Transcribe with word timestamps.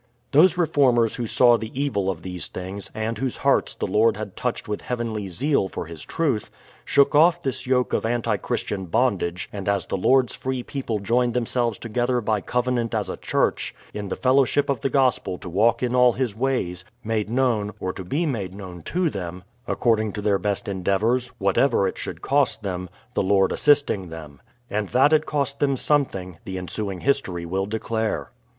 Those 0.31 0.57
reformers 0.57 1.13
who 1.17 1.27
saw 1.27 1.59
the 1.59 1.69
evil 1.79 2.09
of 2.09 2.23
these 2.23 2.47
things, 2.47 2.89
and 2.95 3.19
whose 3.19 3.37
hearts 3.45 3.75
the 3.75 3.85
Lord 3.85 4.17
had 4.17 4.35
touched 4.35 4.67
with 4.67 4.81
heavenly 4.81 5.29
zeal 5.29 5.67
for 5.67 5.85
his 5.85 6.01
truth, 6.03 6.49
shook 6.83 7.13
off 7.13 7.43
this 7.43 7.67
yoke 7.67 7.93
of 7.93 8.03
anti 8.03 8.37
Christian 8.37 8.85
bondage 8.87 9.47
and 9.53 9.69
as 9.69 9.85
the 9.85 9.97
Lord's 9.97 10.33
free 10.33 10.63
people 10.63 10.97
joined 10.97 11.35
themselves 11.35 11.77
together 11.77 12.19
by 12.19 12.41
covenant 12.41 12.95
as 12.95 13.11
a 13.11 13.17
church, 13.17 13.75
in 13.93 14.07
the 14.07 14.15
fellowship 14.15 14.71
of 14.71 14.81
the 14.81 14.89
gospel 14.89 15.37
to 15.37 15.47
walk 15.47 15.83
in 15.83 15.93
all 15.93 16.13
His 16.13 16.35
ways, 16.35 16.83
made 17.03 17.29
known, 17.29 17.71
or 17.79 17.93
to 17.93 18.03
be 18.03 18.25
made 18.25 18.55
known 18.55 18.81
to 18.85 19.07
them, 19.07 19.43
according 19.67 20.13
to 20.13 20.21
their 20.23 20.39
best 20.39 20.67
endeavours, 20.67 21.27
whatever 21.37 21.87
it 21.87 21.99
should 21.99 22.23
cost 22.23 22.63
them, 22.63 22.89
the 23.13 23.21
Lord 23.21 23.51
assisting 23.51 24.09
them. 24.09 24.41
And 24.67 24.89
that 24.89 25.13
it 25.13 25.27
cost 25.27 25.59
them 25.59 25.77
something, 25.77 26.39
the 26.43 26.57
ensuing 26.57 27.01
history 27.01 27.45
will 27.45 27.67
declare. 27.67 28.31